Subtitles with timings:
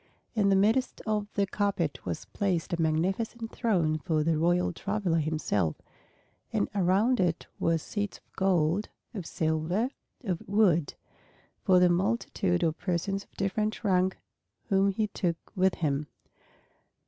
[0.33, 5.19] In the midst of this carpet was placed a magnificent throne for the royal traveler
[5.19, 5.75] himself;
[6.51, 9.89] and around it were seats of gold, of silver,
[10.23, 10.95] of wood,
[11.63, 14.17] for the multitude of persons of different rank
[14.69, 16.07] whom he took with him.